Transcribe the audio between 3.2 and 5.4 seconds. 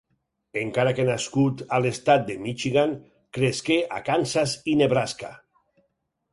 cresqué a Kansas i Nebraska.